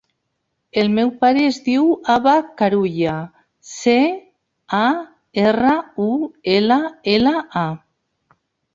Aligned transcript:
El 0.83 0.87
meu 0.99 1.11
pare 1.19 1.43
es 1.49 1.59
diu 1.67 1.85
Abba 2.13 2.33
Carulla: 2.63 3.13
ce, 3.75 3.95
a, 4.81 4.83
erra, 5.47 5.79
u, 6.11 6.11
ela, 6.59 6.83
ela, 7.17 7.39
a. 7.69 8.39